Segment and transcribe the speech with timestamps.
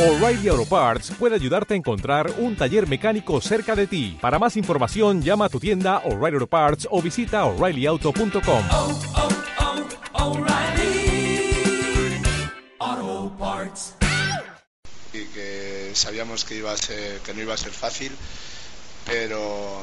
[0.00, 4.16] O'Reilly Auto Parts puede ayudarte a encontrar un taller mecánico cerca de ti.
[4.18, 8.64] Para más información, llama a tu tienda O'Reilly Auto Parts o visita oreillyauto.com.
[8.70, 8.98] oh,
[12.78, 13.92] oh, Parts.
[15.12, 18.10] y que sabíamos que iba a ser que no iba a ser fácil
[19.04, 19.82] pero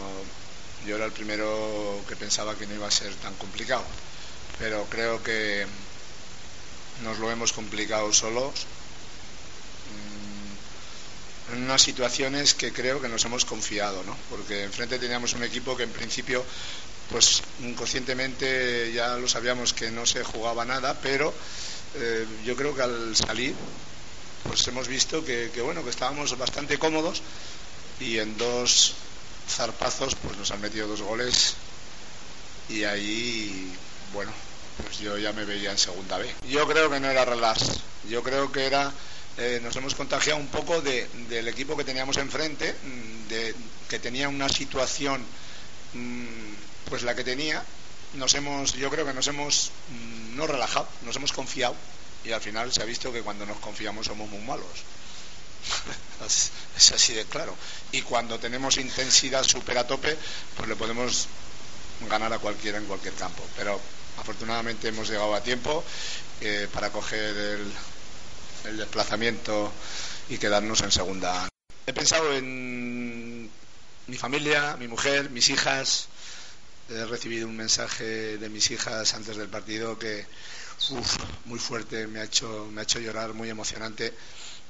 [0.88, 3.84] yo era el primero que pensaba que no iba a ser tan complicado
[4.58, 5.68] pero creo que
[7.04, 8.66] nos lo hemos complicado solos
[11.68, 14.16] unas situaciones que creo que nos hemos confiado ¿no?
[14.30, 16.46] porque enfrente teníamos un equipo que en principio
[17.12, 21.34] pues inconscientemente ya lo sabíamos que no se jugaba nada pero
[21.96, 23.54] eh, yo creo que al salir
[24.48, 27.22] pues hemos visto que, que, bueno que estábamos bastante cómodos
[28.00, 28.94] y en dos
[29.50, 31.56] zarpazos pues nos han metido dos goles
[32.70, 33.75] y ahí
[34.14, 34.31] bueno
[34.86, 38.23] pues yo ya me veía en segunda B yo creo que no era relax yo
[38.23, 38.94] creo que era
[39.38, 42.75] eh, nos hemos contagiado un poco de, del equipo que teníamos enfrente
[43.30, 43.55] de,
[43.89, 45.23] que tenía una situación
[45.94, 46.53] mmm,
[46.89, 47.63] pues la que tenía
[48.13, 51.75] nos hemos yo creo que nos hemos mmm, no relajado nos hemos confiado
[52.27, 54.67] y al final se ha visto que cuando nos confiamos somos muy malos.
[56.77, 57.55] es así de claro.
[57.91, 60.17] Y cuando tenemos intensidad súper a tope,
[60.55, 61.27] pues le podemos
[62.09, 63.44] ganar a cualquiera en cualquier campo.
[63.55, 63.79] Pero
[64.19, 65.83] afortunadamente hemos llegado a tiempo
[66.41, 67.72] eh, para coger el,
[68.67, 69.71] el desplazamiento
[70.29, 71.47] y quedarnos en segunda.
[71.85, 73.49] He pensado en
[74.07, 76.07] mi familia, mi mujer, mis hijas.
[76.89, 80.25] He recibido un mensaje de mis hijas antes del partido que
[80.89, 84.13] uf, muy fuerte, me ha hecho, me ha hecho llorar, muy emocionante,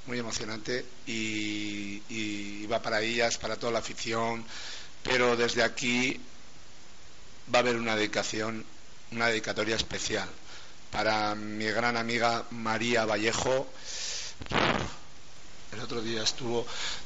[0.08, 4.44] muy emocionante y, y, va para ellas, para toda la afición,
[5.04, 6.20] pero desde aquí
[7.54, 8.66] va a haber una dedicación,
[9.12, 10.30] una dedicatoria especial
[10.92, 13.68] para mi gran amiga María Vallejo.
[15.74, 16.66] El otro día estuvo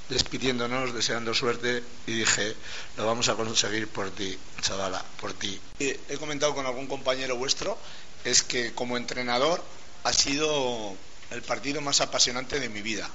[0.10, 2.56] despidiéndonos, deseando suerte y dije,
[2.98, 5.59] lo vamos a conseguir por ti, chavala, por ti.
[5.80, 7.78] He comentado con algún compañero vuestro
[8.24, 9.64] es que como entrenador
[10.03, 10.96] ha sido
[11.31, 13.09] el partido más apasionante de mi vida,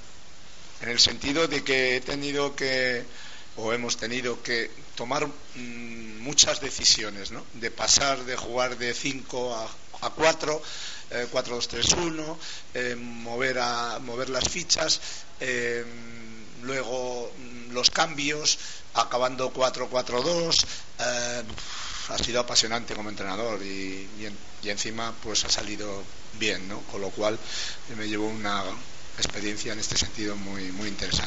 [0.81, 3.05] en el sentido de que he tenido que,
[3.55, 7.43] o hemos tenido que tomar mmm, muchas decisiones, ¿no?
[7.53, 9.69] de pasar de jugar de 5 a
[10.01, 10.61] 4,
[11.31, 12.37] 4-2-3-1,
[12.73, 14.99] eh, mover, a, mover las fichas,
[15.39, 15.85] eh,
[16.63, 18.57] luego mmm, los cambios,
[18.93, 20.65] acabando 4-4-2.
[20.99, 21.43] Eh,
[22.09, 26.03] ha sido apasionante como entrenador y, y, en, y, encima pues ha salido
[26.39, 26.79] bien, ¿no?
[26.83, 27.37] Con lo cual
[27.97, 28.63] me llevó una
[29.17, 31.25] experiencia en este sentido muy, muy interesante.